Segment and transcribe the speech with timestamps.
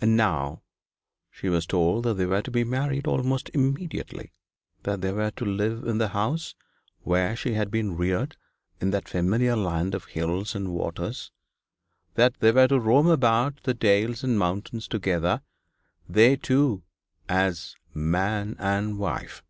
[0.00, 0.62] And now
[1.30, 4.32] she was told that they were to be married almost immediately,
[4.82, 6.56] that they were to live in the house
[7.02, 8.36] where she had been reared,
[8.80, 11.30] in that familiar land of hills and waters,
[12.14, 15.42] that they were to roam about the dales and mountains together,
[16.08, 16.82] they two,
[17.28, 19.44] as man and wife.